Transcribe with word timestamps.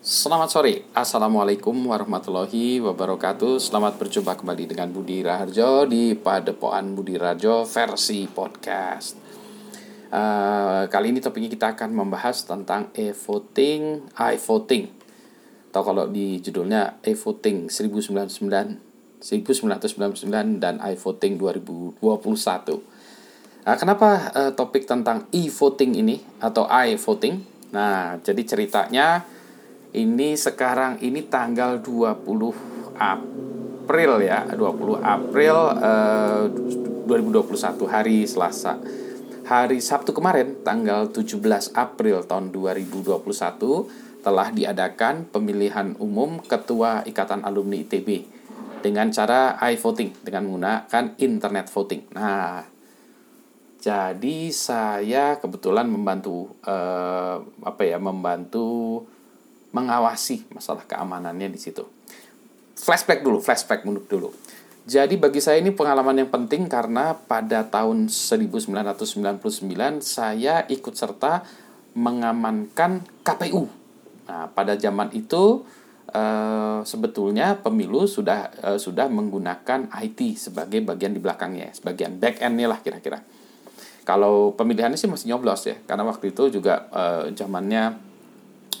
Selamat 0.00 0.48
sore, 0.48 0.88
Assalamualaikum 0.96 1.76
warahmatullahi 1.76 2.80
wabarakatuh. 2.80 3.60
Selamat 3.60 4.00
berjumpa 4.00 4.32
kembali 4.32 4.72
dengan 4.72 4.88
Budi 4.88 5.20
Raharjo 5.20 5.84
di 5.84 6.16
Padepokan 6.16 6.96
Budi 6.96 7.20
Raharjo 7.20 7.68
versi 7.68 8.24
podcast. 8.24 9.20
Uh, 10.08 10.88
Kali 10.88 11.12
ini 11.12 11.20
topiknya 11.20 11.52
kita 11.52 11.76
akan 11.76 11.92
membahas 11.92 12.48
tentang 12.48 12.88
e-voting, 12.96 14.08
i-voting. 14.16 14.88
Atau 15.68 15.84
kalau 15.84 16.08
di 16.08 16.40
judulnya 16.40 16.96
e-voting 17.04 17.68
1999, 17.68 19.20
1999 19.20 20.64
dan 20.64 20.80
i-voting 20.80 21.36
2021 21.36 22.00
Nah, 23.68 23.76
kenapa 23.76 24.32
uh, 24.32 24.52
topik 24.56 24.88
tentang 24.88 25.28
e-voting 25.28 25.92
ini 25.92 26.16
atau 26.40 26.64
i-voting? 26.64 27.44
Nah, 27.76 28.16
jadi 28.24 28.48
ceritanya 28.48 29.36
ini 29.94 30.38
sekarang 30.38 31.02
ini 31.02 31.26
tanggal 31.26 31.82
20 31.82 32.94
April 32.94 34.12
ya 34.22 34.46
20 34.46 35.02
April 35.02 35.56
eh, 35.82 36.44
2021 37.06 37.90
hari 37.90 38.22
Selasa 38.22 38.78
hari 39.50 39.82
Sabtu 39.82 40.14
kemarin 40.14 40.62
tanggal 40.62 41.10
17 41.10 41.74
April 41.74 42.22
tahun 42.22 42.54
2021 42.54 44.22
telah 44.22 44.48
diadakan 44.52 45.26
pemilihan 45.32 45.96
umum 45.98 46.38
ketua 46.44 47.02
Ikatan 47.08 47.42
Alumni 47.42 47.82
ITB 47.82 48.38
dengan 48.84 49.10
cara 49.10 49.58
i-voting 49.74 50.24
dengan 50.24 50.48
menggunakan 50.48 51.16
internet 51.20 51.68
voting. 51.68 52.16
Nah, 52.16 52.64
jadi 53.80 54.38
saya 54.52 55.40
kebetulan 55.40 55.88
membantu 55.88 56.52
eh, 56.64 57.36
apa 57.42 57.82
ya 57.84 57.96
membantu 57.96 59.02
mengawasi 59.70 60.46
masalah 60.50 60.82
keamanannya 60.86 61.50
di 61.50 61.60
situ. 61.60 61.86
Flashback 62.74 63.22
dulu, 63.22 63.38
flashback 63.38 63.86
mundur 63.86 64.04
dulu. 64.08 64.30
Jadi 64.90 65.20
bagi 65.20 65.38
saya 65.38 65.60
ini 65.60 65.70
pengalaman 65.70 66.24
yang 66.24 66.30
penting 66.32 66.66
karena 66.66 67.14
pada 67.14 67.62
tahun 67.68 68.10
1999 68.10 69.38
saya 70.02 70.66
ikut 70.66 70.94
serta 70.96 71.44
mengamankan 71.94 73.04
KPU. 73.22 73.68
Nah, 74.26 74.50
pada 74.50 74.74
zaman 74.74 75.12
itu 75.14 75.62
eh, 76.10 76.80
sebetulnya 76.82 77.60
pemilu 77.60 78.08
sudah 78.10 78.50
eh, 78.50 78.78
sudah 78.82 79.06
menggunakan 79.06 79.92
IT 80.00 80.40
sebagai 80.40 80.82
bagian 80.82 81.14
di 81.14 81.20
belakangnya, 81.22 81.70
sebagian 81.70 82.18
back 82.18 82.42
end-nya 82.42 82.66
lah 82.72 82.80
kira-kira. 82.82 83.22
Kalau 84.02 84.56
pemilihannya 84.56 84.98
sih 84.98 85.06
masih 85.06 85.30
nyoblos 85.30 85.70
ya, 85.70 85.76
karena 85.86 86.02
waktu 86.08 86.34
itu 86.34 86.50
juga 86.50 86.88
eh, 86.90 87.36
zamannya 87.36 88.09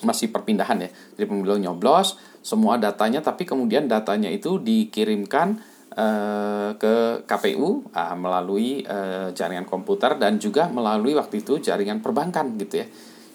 masih 0.02 0.32
perpindahan 0.32 0.86
ya. 0.86 0.90
Jadi 1.16 1.24
pemilu 1.28 1.60
nyoblos 1.60 2.16
semua 2.40 2.80
datanya 2.80 3.20
tapi 3.20 3.44
kemudian 3.44 3.84
datanya 3.84 4.32
itu 4.32 4.56
dikirimkan 4.60 5.60
uh, 5.96 6.72
ke 6.76 7.24
KPU 7.28 7.84
uh, 7.92 8.16
melalui 8.16 8.84
uh, 8.88 9.28
jaringan 9.36 9.68
komputer 9.68 10.16
dan 10.16 10.40
juga 10.40 10.68
melalui 10.72 11.16
waktu 11.16 11.44
itu 11.44 11.60
jaringan 11.60 12.00
perbankan 12.00 12.56
gitu 12.56 12.84
ya. 12.84 12.88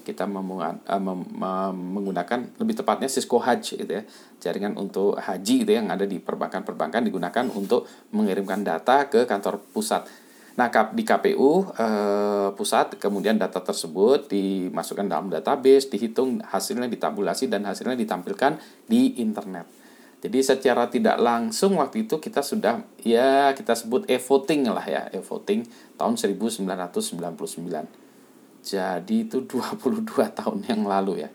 Kita 0.05 0.29
menggunakan 0.29 2.39
lebih 2.61 2.75
tepatnya 2.77 3.09
Cisco 3.09 3.41
Haj 3.41 3.73
gitu 3.73 3.89
ya. 3.89 4.05
Jaringan 4.37 4.77
untuk 4.77 5.17
haji 5.17 5.65
gitu 5.65 5.71
ya, 5.73 5.81
yang 5.81 5.89
ada 5.89 6.05
di 6.05 6.21
perbankan-perbankan 6.21 7.09
digunakan 7.09 7.49
untuk 7.49 7.89
mengirimkan 8.13 8.61
data 8.61 9.09
ke 9.09 9.25
kantor 9.25 9.57
pusat 9.73 10.05
Nah, 10.55 10.71
di 10.71 11.03
KPU 11.03 11.67
eh, 11.75 12.49
pusat 12.55 12.95
kemudian 12.95 13.35
data 13.35 13.59
tersebut 13.59 14.31
dimasukkan 14.31 15.03
dalam 15.03 15.27
database, 15.27 15.91
dihitung 15.91 16.39
hasilnya 16.39 16.87
ditabulasi 16.87 17.51
dan 17.51 17.67
hasilnya 17.67 17.99
ditampilkan 17.99 18.55
di 18.87 19.19
internet. 19.19 19.67
Jadi 20.23 20.39
secara 20.41 20.87
tidak 20.87 21.19
langsung 21.19 21.75
waktu 21.77 22.07
itu 22.07 22.17
kita 22.23 22.39
sudah 22.39 22.81
ya 23.03 23.51
kita 23.51 23.75
sebut 23.75 24.07
e-voting 24.07 24.65
lah 24.71 24.81
ya, 24.87 25.11
e-voting 25.11 25.67
tahun 25.99 26.15
1999. 26.15 27.05
Jadi 28.65 29.15
itu 29.27 29.37
22 29.51 30.07
tahun 30.39 30.59
yang 30.71 30.87
lalu 30.87 31.27
ya. 31.27 31.29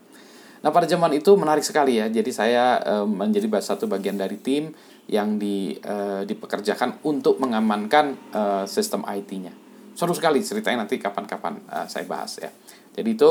Nah, 0.60 0.68
pada 0.72 0.84
zaman 0.84 1.16
itu 1.16 1.32
menarik 1.40 1.64
sekali 1.64 1.96
ya. 1.96 2.12
Jadi 2.12 2.28
saya 2.36 2.76
e, 2.84 2.94
menjadi 3.08 3.48
satu 3.64 3.88
bagian 3.88 4.20
dari 4.20 4.36
tim 4.36 4.76
yang 5.10 5.42
di, 5.42 5.74
uh, 5.82 6.22
dipekerjakan 6.22 7.02
untuk 7.02 7.42
mengamankan 7.42 8.14
uh, 8.30 8.64
sistem 8.70 9.02
IT-nya. 9.02 9.50
Seru 9.98 10.14
sekali 10.14 10.38
ceritanya 10.38 10.86
nanti 10.86 11.02
kapan-kapan 11.02 11.58
uh, 11.66 11.86
saya 11.90 12.06
bahas 12.06 12.38
ya. 12.38 12.48
Jadi 12.90 13.14
itu 13.14 13.30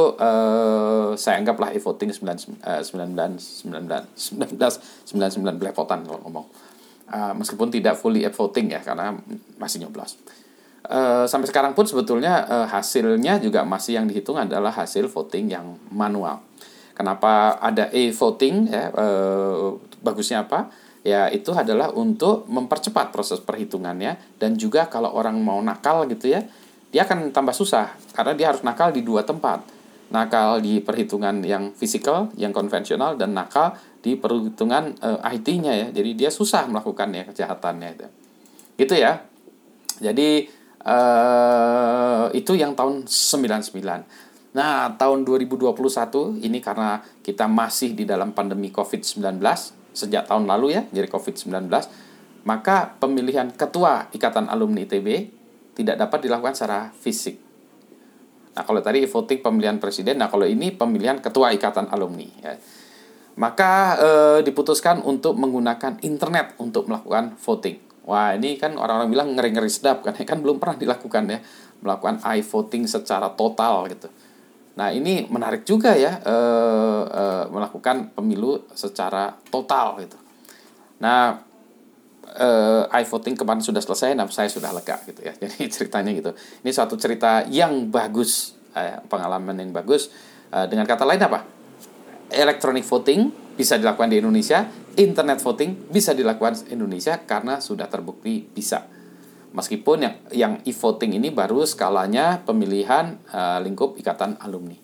saya 1.20 1.36
anggaplah 1.36 1.76
e-voting 1.76 2.16
19 2.16 2.64
uh, 2.64 2.80
19 2.80 3.36
19 3.68 4.56
19 4.56 5.60
belepotan 5.60 6.08
kalau 6.08 6.20
ngomong. 6.24 6.48
Uh, 7.10 7.34
meskipun 7.34 7.74
tidak 7.74 7.98
fully 7.98 8.22
e-voting 8.22 8.70
ya 8.70 8.80
karena 8.86 9.18
masih 9.58 9.82
nyoblos. 9.82 10.16
Uh, 10.90 11.28
sampai 11.28 11.50
sekarang 11.52 11.76
pun 11.76 11.84
sebetulnya 11.84 12.48
uh, 12.48 12.68
hasilnya 12.72 13.38
juga 13.44 13.68
masih 13.68 14.00
yang 14.00 14.08
dihitung 14.08 14.40
adalah 14.40 14.72
hasil 14.72 15.12
voting 15.12 15.52
yang 15.52 15.76
manual. 15.92 16.40
Kenapa 16.96 17.60
ada 17.60 17.92
e-voting 17.92 18.70
ya? 18.72 18.90
Uh, 18.96 19.76
bagusnya 20.00 20.48
apa? 20.48 20.72
Ya 21.06 21.32
itu 21.32 21.56
adalah 21.56 21.92
untuk 21.96 22.46
mempercepat 22.48 23.12
proses 23.14 23.40
perhitungannya. 23.44 24.40
Dan 24.40 24.56
juga 24.60 24.88
kalau 24.88 25.14
orang 25.16 25.40
mau 25.40 25.60
nakal 25.60 26.08
gitu 26.12 26.32
ya 26.32 26.44
dia 26.90 27.06
akan 27.06 27.30
tambah 27.30 27.54
susah. 27.54 27.94
Karena 28.14 28.34
dia 28.34 28.48
harus 28.54 28.66
nakal 28.66 28.90
di 28.90 29.06
dua 29.06 29.22
tempat. 29.24 29.62
Nakal 30.10 30.66
di 30.66 30.82
perhitungan 30.82 31.46
yang 31.46 31.70
fisikal 31.78 32.34
yang 32.34 32.50
konvensional 32.50 33.14
dan 33.14 33.38
nakal 33.38 33.78
di 34.02 34.18
perhitungan 34.18 34.98
uh, 35.06 35.22
eh, 35.22 35.38
IT-nya 35.38 35.74
ya. 35.76 35.88
Jadi 35.94 36.12
dia 36.18 36.30
susah 36.34 36.66
melakukannya 36.66 37.30
kejahatannya 37.30 37.90
itu. 37.94 38.08
Gitu 38.82 38.96
ya. 38.98 39.22
Jadi 40.00 40.50
uh, 40.88 42.32
itu 42.34 42.56
yang 42.58 42.74
tahun 42.74 43.06
99 43.06 44.30
Nah, 44.50 44.98
tahun 44.98 45.30
2021 45.30 46.42
ini 46.42 46.58
karena 46.58 47.06
kita 47.22 47.46
masih 47.46 47.94
di 47.94 48.02
dalam 48.02 48.34
pandemi 48.34 48.74
COVID-19, 48.74 49.38
sejak 49.94 50.30
tahun 50.30 50.46
lalu 50.48 50.80
ya, 50.80 50.82
jadi 50.90 51.08
COVID-19, 51.10 51.70
maka 52.48 52.96
pemilihan 52.98 53.52
ketua 53.54 54.08
Ikatan 54.16 54.48
Alumni 54.48 54.88
ITB 54.88 55.08
tidak 55.76 55.96
dapat 55.96 56.28
dilakukan 56.28 56.56
secara 56.56 56.92
fisik. 56.92 57.40
Nah, 58.56 58.64
kalau 58.68 58.84
tadi 58.84 59.08
voting 59.08 59.40
pemilihan 59.40 59.78
presiden, 59.80 60.20
nah 60.20 60.28
kalau 60.28 60.44
ini 60.44 60.76
pemilihan 60.76 61.24
ketua 61.24 61.56
Ikatan 61.56 61.88
Alumni 61.94 62.28
ya. 62.44 62.60
Maka 63.40 63.96
e, 63.96 64.10
diputuskan 64.44 65.00
untuk 65.00 65.40
menggunakan 65.40 66.04
internet 66.04 66.60
untuk 66.60 66.92
melakukan 66.92 67.40
voting. 67.40 67.80
Wah, 68.04 68.36
ini 68.36 68.60
kan 68.60 68.76
orang-orang 68.76 69.08
bilang 69.08 69.28
ngeri-ngeri 69.32 69.72
sedap 69.72 70.04
kan, 70.04 70.12
kan 70.30 70.44
belum 70.44 70.60
pernah 70.60 70.76
dilakukan 70.76 71.24
ya, 71.32 71.40
melakukan 71.80 72.20
i-voting 72.20 72.84
secara 72.84 73.32
total 73.40 73.88
gitu. 73.88 74.12
Nah 74.80 74.96
ini 74.96 75.28
menarik 75.28 75.68
juga 75.68 75.92
ya 75.92 76.24
e, 76.24 76.36
e, 77.12 77.24
melakukan 77.52 78.16
pemilu 78.16 78.64
secara 78.72 79.36
total 79.52 80.00
gitu. 80.00 80.16
Nah 81.04 81.36
e, 82.24 82.48
iVoting 82.88 83.36
kemarin 83.36 83.60
sudah 83.60 83.84
selesai, 83.84 84.16
nah 84.16 84.24
saya 84.32 84.48
sudah 84.48 84.72
lega 84.72 85.04
gitu 85.04 85.20
ya. 85.20 85.36
Jadi 85.44 85.68
ceritanya 85.68 86.16
gitu. 86.16 86.32
Ini 86.64 86.72
suatu 86.72 86.96
cerita 86.96 87.44
yang 87.52 87.92
bagus, 87.92 88.56
eh, 88.72 89.04
pengalaman 89.12 89.60
yang 89.60 89.76
bagus. 89.76 90.08
E, 90.48 90.58
dengan 90.72 90.88
kata 90.88 91.04
lain 91.04 91.20
apa? 91.28 91.44
Electronic 92.32 92.88
voting 92.88 93.36
bisa 93.60 93.76
dilakukan 93.76 94.08
di 94.08 94.24
Indonesia, 94.24 94.64
internet 94.96 95.44
voting 95.44 95.92
bisa 95.92 96.16
dilakukan 96.16 96.56
di 96.64 96.80
Indonesia 96.80 97.20
karena 97.28 97.60
sudah 97.60 97.92
terbukti 97.92 98.48
bisa 98.48 98.88
Meskipun 99.50 99.98
yang 100.06 100.16
yang 100.30 100.54
e-voting 100.62 101.18
ini 101.18 101.34
baru 101.34 101.66
skalanya 101.66 102.46
pemilihan 102.46 103.18
uh, 103.34 103.58
lingkup 103.62 103.98
ikatan 103.98 104.38
alumni. 104.46 104.78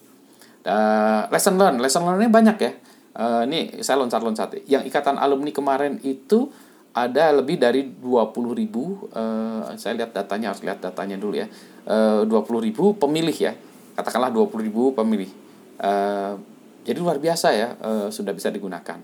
Uh, 0.66 1.30
lesson 1.30 1.62
learn, 1.62 1.78
lesson 1.78 2.02
learn 2.02 2.18
ini 2.26 2.32
banyak 2.34 2.58
ya. 2.58 2.72
Uh, 3.16 3.42
ini 3.46 3.80
saya 3.86 4.02
loncat-loncat. 4.02 4.66
Yang 4.66 4.90
ikatan 4.90 5.22
alumni 5.22 5.54
kemarin 5.54 6.02
itu 6.02 6.50
ada 6.96 7.30
lebih 7.36 7.60
dari 7.60 7.86
20 7.86 8.56
ribu, 8.56 9.12
uh, 9.12 9.68
saya 9.76 10.00
lihat 10.00 10.16
datanya, 10.16 10.56
harus 10.56 10.64
lihat 10.64 10.80
datanya 10.80 11.20
dulu 11.20 11.36
ya, 11.36 11.48
uh, 11.92 12.24
20 12.24 12.66
ribu 12.72 12.96
pemilih 12.96 13.36
ya, 13.36 13.54
katakanlah 14.00 14.32
20 14.32 14.64
ribu 14.64 14.96
pemilih. 14.96 15.28
Uh, 15.76 16.40
jadi 16.88 16.96
luar 16.96 17.20
biasa 17.20 17.52
ya, 17.52 17.76
uh, 17.84 18.08
sudah 18.08 18.32
bisa 18.32 18.48
digunakan 18.48 18.96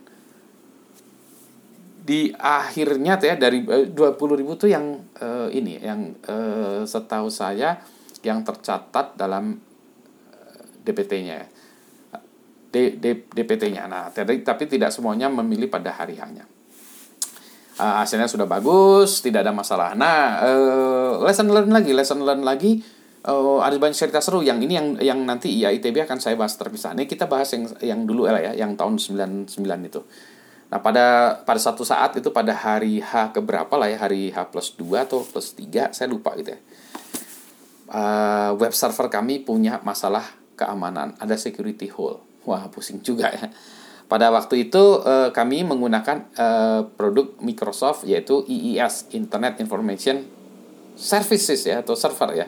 di 2.01 2.33
akhirnya 2.33 3.21
tuh 3.21 3.27
ya 3.29 3.35
dari 3.37 3.61
eh, 3.61 3.93
dua 3.93 4.17
puluh 4.17 4.33
ribu 4.33 4.57
tuh 4.57 4.73
yang 4.73 4.97
uh, 5.21 5.47
ini 5.53 5.77
yang 5.77 6.17
uh, 6.25 6.81
setahu 6.81 7.29
saya 7.29 7.77
yang 8.25 8.41
tercatat 8.41 9.17
dalam 9.17 9.57
DPT-nya 10.81 11.61
D, 12.71 12.95
DPT-nya. 13.27 13.83
Nah, 13.91 14.07
tapi, 14.15 14.41
tapi 14.47 14.63
tidak 14.65 14.95
semuanya 14.95 15.27
memilih 15.27 15.67
pada 15.67 15.91
hari 15.91 16.15
hanya. 16.17 16.47
Uh, 17.75 17.99
hasilnya 17.99 18.31
sudah 18.31 18.47
bagus, 18.47 19.19
tidak 19.19 19.43
ada 19.43 19.51
masalah. 19.51 19.91
Nah, 19.91 20.39
uh, 20.39 21.11
lesson 21.27 21.51
learn 21.51 21.71
lagi, 21.71 21.91
lesson 21.91 22.23
learn 22.23 22.47
lagi 22.47 22.79
uh, 23.27 23.59
ada 23.59 23.75
banyak 23.75 23.97
cerita 23.97 24.23
seru 24.23 24.39
yang 24.39 24.63
ini 24.63 24.73
yang 24.75 24.87
yang 25.03 25.19
nanti 25.27 25.51
ya 25.51 25.67
ITB 25.73 26.07
akan 26.07 26.23
saya 26.23 26.39
bahas 26.39 26.55
terpisah. 26.55 26.95
Ini 26.95 27.03
kita 27.07 27.27
bahas 27.27 27.51
yang 27.51 27.67
yang 27.83 27.99
dulu 28.07 28.27
lah 28.27 28.39
ya, 28.39 28.51
yang 28.55 28.79
tahun 28.79 29.01
99 29.01 29.51
itu. 29.87 30.01
Nah, 30.71 30.79
pada 30.79 31.35
pada 31.43 31.59
satu 31.59 31.83
saat 31.83 32.15
itu 32.15 32.31
pada 32.31 32.55
hari 32.55 33.03
H 33.03 33.35
keberapa 33.35 33.75
lah 33.75 33.91
ya, 33.91 33.99
hari 33.99 34.31
H 34.31 34.47
plus 34.47 34.71
2 34.79 35.03
atau 35.03 35.19
plus 35.19 35.51
3, 35.51 35.91
saya 35.91 36.07
lupa 36.07 36.31
gitu 36.39 36.55
ya. 36.55 36.59
Uh, 37.91 38.55
web 38.55 38.71
server 38.71 39.11
kami 39.11 39.43
punya 39.43 39.83
masalah 39.83 40.23
keamanan, 40.55 41.11
ada 41.19 41.35
security 41.35 41.91
hole. 41.91 42.23
Wah, 42.47 42.71
pusing 42.71 43.03
juga 43.03 43.27
ya. 43.29 43.51
Pada 44.07 44.31
waktu 44.31 44.67
itu 44.67 45.03
uh, 45.03 45.31
kami 45.35 45.67
menggunakan 45.67 46.31
uh, 46.39 46.87
produk 46.95 47.35
Microsoft 47.43 48.07
yaitu 48.07 48.43
IIS, 48.47 49.11
Internet 49.15 49.59
Information 49.59 50.23
Services 50.99 51.63
ya 51.63 51.79
atau 51.79 51.95
server 51.95 52.31
ya 52.35 52.47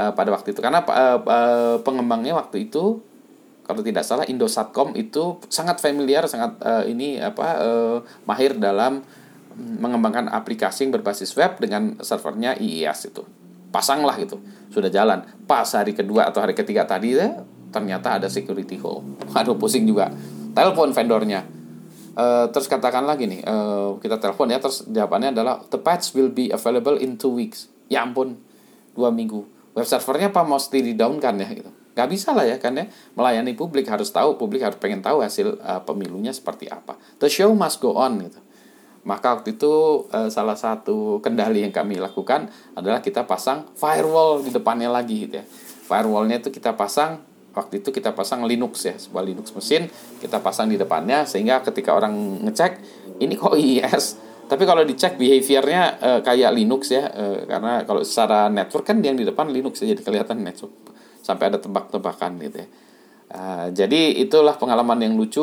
uh, 0.00 0.12
pada 0.16 0.32
waktu 0.32 0.56
itu 0.56 0.60
karena 0.64 0.80
uh, 0.80 1.18
uh, 1.20 1.76
pengembangnya 1.84 2.34
waktu 2.36 2.68
itu 2.68 3.04
kalau 3.64 3.80
tidak 3.80 4.04
salah 4.04 4.28
Indosatcom 4.28 4.92
itu 4.92 5.40
sangat 5.48 5.80
familiar 5.80 6.28
sangat 6.28 6.60
uh, 6.60 6.84
ini 6.84 7.16
apa 7.16 7.48
uh, 7.64 7.96
mahir 8.28 8.60
dalam 8.60 9.00
mengembangkan 9.56 10.28
aplikasi 10.28 10.84
yang 10.84 10.92
berbasis 11.00 11.32
web 11.38 11.56
dengan 11.56 11.96
servernya 12.04 12.60
IIS 12.60 13.14
itu. 13.14 13.24
Pasanglah 13.72 14.20
gitu 14.20 14.38
sudah 14.68 14.92
jalan. 14.92 15.24
Pas 15.48 15.66
hari 15.72 15.96
kedua 15.96 16.28
atau 16.28 16.44
hari 16.44 16.52
ketiga 16.52 16.84
tadi 16.84 17.16
ya, 17.16 17.42
ternyata 17.72 18.20
ada 18.20 18.28
security 18.28 18.76
hole. 18.76 19.02
Aduh 19.32 19.56
pusing 19.56 19.88
juga. 19.88 20.12
Telepon 20.52 20.92
vendornya. 20.92 21.42
Uh, 22.14 22.46
terus 22.54 22.70
katakan 22.70 23.02
lagi 23.10 23.26
nih 23.26 23.42
uh, 23.42 23.98
kita 23.98 24.22
telepon 24.22 24.46
ya 24.46 24.62
terus 24.62 24.86
jawabannya 24.86 25.34
adalah 25.34 25.58
the 25.74 25.80
patch 25.82 26.14
will 26.14 26.30
be 26.30 26.52
available 26.52 26.94
in 27.00 27.16
two 27.16 27.32
weeks. 27.32 27.66
Ya 27.90 28.04
ampun 28.04 28.38
dua 28.92 29.10
minggu. 29.10 29.42
Web 29.74 29.86
servernya 29.88 30.30
apa 30.30 30.46
mesti 30.46 30.78
di 30.78 30.94
down 30.94 31.18
kan 31.18 31.34
ya 31.34 31.50
gitu 31.50 31.73
nggak 31.94 32.08
bisa 32.10 32.34
lah 32.34 32.44
ya 32.44 32.58
kan 32.58 32.74
ya. 32.74 32.90
Melayani 33.14 33.54
publik 33.54 33.86
harus 33.86 34.10
tahu 34.10 34.36
publik 34.36 34.66
harus 34.66 34.76
pengen 34.76 35.00
tahu 35.00 35.22
hasil 35.22 35.58
uh, 35.62 35.80
pemilunya 35.86 36.34
seperti 36.34 36.66
apa. 36.68 36.98
The 37.22 37.30
show 37.30 37.54
must 37.54 37.78
go 37.78 37.94
on 37.94 38.20
gitu. 38.20 38.42
Maka 39.06 39.38
waktu 39.40 39.56
itu 39.56 40.04
uh, 40.10 40.28
salah 40.28 40.58
satu 40.58 41.22
kendali 41.22 41.62
yang 41.62 41.72
kami 41.72 42.02
lakukan 42.02 42.50
adalah 42.74 42.98
kita 42.98 43.24
pasang 43.24 43.68
firewall 43.78 44.42
di 44.42 44.50
depannya 44.50 44.90
lagi 44.90 45.28
gitu 45.28 45.40
ya. 45.40 45.46
Firewallnya 45.84 46.42
itu 46.42 46.50
kita 46.50 46.74
pasang 46.74 47.22
waktu 47.54 47.78
itu 47.78 47.94
kita 47.94 48.10
pasang 48.10 48.42
Linux 48.42 48.82
ya 48.82 48.98
sebuah 48.98 49.22
Linux 49.22 49.54
mesin. 49.54 49.86
Kita 50.18 50.42
pasang 50.42 50.66
di 50.66 50.76
depannya 50.76 51.24
sehingga 51.24 51.62
ketika 51.62 51.94
orang 51.94 52.42
ngecek 52.42 52.72
ini 53.22 53.38
kok 53.38 53.54
IIS 53.54 54.24
tapi 54.44 54.68
kalau 54.68 54.84
dicek 54.84 55.16
behaviornya 55.16 55.82
uh, 56.04 56.20
kayak 56.20 56.52
Linux 56.52 56.92
ya, 56.92 57.08
uh, 57.08 57.48
karena 57.48 57.80
kalau 57.88 58.04
secara 58.04 58.52
network 58.52 58.84
kan 58.84 59.00
yang 59.00 59.16
di 59.16 59.24
depan 59.24 59.48
Linux 59.48 59.80
ya, 59.80 59.96
jadi 59.96 60.04
kelihatan 60.04 60.44
network 60.44 60.83
sampai 61.24 61.48
ada 61.48 61.58
tebak-tebakan 61.58 62.36
gitu 62.44 62.60
ya. 62.60 62.68
Uh, 63.34 63.66
jadi 63.72 64.20
itulah 64.20 64.54
pengalaman 64.60 65.00
yang 65.00 65.16
lucu 65.16 65.40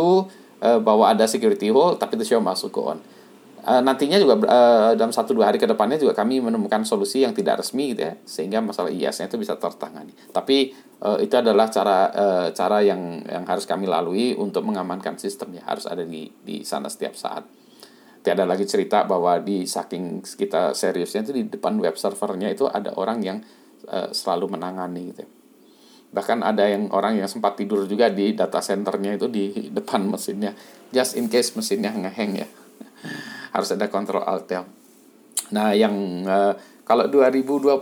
uh, 0.61 0.79
bahwa 0.79 1.09
ada 1.09 1.25
security 1.25 1.73
hole 1.73 1.97
tapi 1.97 2.21
itu 2.21 2.37
show 2.37 2.39
masuk 2.39 2.69
ke 2.69 2.79
on. 2.79 3.01
Uh, 3.61 3.77
nantinya 3.77 4.17
juga 4.17 4.41
uh, 4.41 4.97
dalam 4.97 5.13
satu 5.13 5.37
dua 5.37 5.53
hari 5.53 5.61
ke 5.61 5.69
depannya 5.69 5.97
juga 5.97 6.17
kami 6.17 6.41
menemukan 6.41 6.81
solusi 6.81 7.21
yang 7.21 7.33
tidak 7.33 7.61
resmi 7.61 7.93
gitu 7.93 8.09
ya 8.09 8.13
sehingga 8.25 8.57
masalah 8.57 8.89
IAS-nya 8.89 9.29
itu 9.29 9.37
bisa 9.41 9.57
tertangani. 9.57 10.13
Tapi 10.33 10.73
uh, 11.01 11.17
itu 11.21 11.33
adalah 11.33 11.69
cara 11.69 12.09
uh, 12.09 12.47
cara 12.53 12.81
yang 12.85 13.21
yang 13.25 13.45
harus 13.45 13.65
kami 13.65 13.89
lalui 13.89 14.37
untuk 14.37 14.65
mengamankan 14.65 15.17
sistem 15.17 15.57
ya 15.57 15.65
harus 15.65 15.85
ada 15.85 16.05
di 16.05 16.29
di 16.41 16.65
sana 16.65 16.89
setiap 16.89 17.13
saat 17.17 17.45
tiada 18.21 18.45
lagi 18.45 18.69
cerita 18.69 19.05
bahwa 19.05 19.41
di 19.41 19.65
saking 19.65 20.21
kita 20.21 20.77
seriusnya 20.77 21.25
itu 21.25 21.33
di 21.33 21.43
depan 21.49 21.73
web 21.81 21.97
servernya 21.97 22.53
itu 22.53 22.69
ada 22.69 22.93
orang 22.97 23.19
yang 23.21 23.37
uh, 23.89 24.09
selalu 24.13 24.57
menangani 24.57 25.13
gitu. 25.13 25.25
Bahkan 26.11 26.43
ada 26.43 26.67
yang 26.67 26.91
orang 26.91 27.19
yang 27.23 27.31
sempat 27.31 27.55
tidur 27.55 27.87
juga 27.87 28.11
di 28.11 28.35
data 28.35 28.59
centernya 28.59 29.15
itu 29.15 29.31
di 29.31 29.71
depan 29.71 30.11
mesinnya 30.11 30.51
just 30.91 31.15
in 31.15 31.31
case 31.31 31.55
mesinnya 31.55 31.95
ngeheng 31.95 32.43
ya. 32.43 32.47
Harus 33.55 33.71
ada 33.71 33.87
kontrol 33.87 34.23
alt 34.23 34.51
tab. 34.51 34.67
Nah, 35.51 35.75
yang 35.75 36.23
uh, 36.27 36.55
kalau 36.87 37.07
2021 37.07 37.79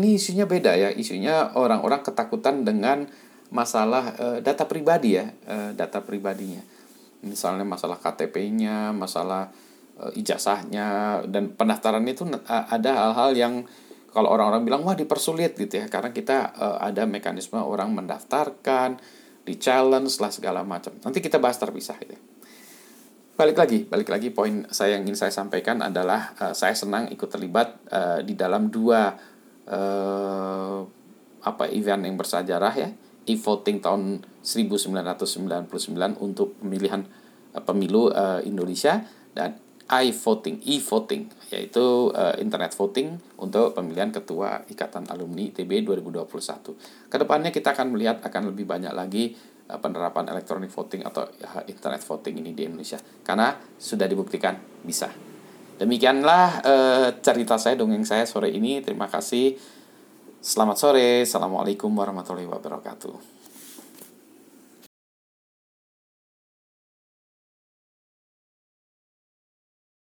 ini 0.00 0.08
isunya 0.16 0.44
beda 0.48 0.72
ya. 0.76 0.88
Isunya 0.92 1.52
orang-orang 1.56 2.00
ketakutan 2.00 2.64
dengan 2.64 3.08
masalah 3.52 4.16
uh, 4.16 4.38
data 4.40 4.64
pribadi 4.64 5.20
ya, 5.20 5.28
uh, 5.48 5.70
data 5.76 6.00
pribadinya. 6.00 6.60
Misalnya 7.24 7.64
masalah 7.64 8.00
KTP-nya, 8.00 8.92
masalah 8.92 9.52
uh, 10.00 10.12
ijazahnya 10.12 11.20
dan 11.28 11.52
pendaftaran 11.56 12.04
itu 12.08 12.28
ada 12.48 12.90
hal-hal 12.92 13.30
yang 13.36 13.54
kalau 14.16 14.32
orang-orang 14.32 14.64
bilang 14.64 14.80
wah 14.80 14.96
dipersulit 14.96 15.60
gitu 15.60 15.84
ya. 15.84 15.92
Karena 15.92 16.08
kita 16.08 16.56
uh, 16.56 16.80
ada 16.80 17.04
mekanisme 17.04 17.60
orang 17.60 17.92
mendaftarkan 17.92 18.96
di 19.44 19.60
challenge 19.60 20.16
lah 20.24 20.32
segala 20.32 20.64
macam. 20.64 20.96
Nanti 21.04 21.20
kita 21.20 21.36
bahas 21.36 21.60
terpisah 21.60 22.00
gitu 22.00 22.16
ya. 22.16 22.22
balik 23.36 23.60
lagi 23.60 23.84
balik 23.84 24.08
lagi 24.08 24.32
poin 24.32 24.64
saya 24.72 24.96
yang 24.96 25.04
ingin 25.04 25.28
saya 25.28 25.28
sampaikan 25.28 25.84
adalah 25.84 26.32
uh, 26.40 26.56
saya 26.56 26.72
senang 26.72 27.12
ikut 27.12 27.28
terlibat 27.28 27.76
uh, 27.92 28.24
di 28.24 28.32
dalam 28.32 28.72
dua 28.72 29.12
uh, 29.68 30.80
apa 31.44 31.64
event 31.68 32.08
yang 32.08 32.16
bersejarah 32.16 32.72
ya. 32.72 32.88
E-voting 33.28 33.84
tahun 33.84 34.24
1999 34.40 35.68
untuk 36.24 36.56
pemilihan 36.56 37.04
uh, 37.52 37.60
pemilu 37.60 38.08
uh, 38.08 38.40
Indonesia 38.40 39.04
dan 39.36 39.60
i-voting, 39.86 40.58
e-voting, 40.66 41.30
yaitu 41.54 42.10
uh, 42.10 42.34
internet 42.42 42.74
voting 42.74 43.22
untuk 43.38 43.70
pemilihan 43.70 44.10
ketua 44.10 44.66
Ikatan 44.66 45.06
Alumni 45.06 45.54
ITB 45.54 45.86
2021. 45.86 47.06
Ke 47.06 47.16
depannya 47.22 47.54
kita 47.54 47.70
akan 47.70 47.94
melihat 47.94 48.18
akan 48.18 48.50
lebih 48.50 48.66
banyak 48.66 48.90
lagi 48.90 49.38
uh, 49.70 49.78
penerapan 49.78 50.26
electronic 50.34 50.74
voting 50.74 51.06
atau 51.06 51.22
uh, 51.22 51.62
internet 51.70 52.02
voting 52.02 52.42
ini 52.42 52.50
di 52.50 52.66
Indonesia 52.66 52.98
karena 53.22 53.54
sudah 53.78 54.10
dibuktikan 54.10 54.58
bisa. 54.82 55.06
Demikianlah 55.76 56.46
uh, 56.66 57.08
cerita 57.22 57.54
saya 57.54 57.78
dongeng 57.78 58.02
saya 58.02 58.26
sore 58.26 58.50
ini. 58.50 58.82
Terima 58.82 59.06
kasih. 59.06 59.54
Selamat 60.42 60.82
sore. 60.82 61.22
Assalamualaikum 61.22 61.94
warahmatullahi 61.94 62.48
wabarakatuh. 62.48 63.35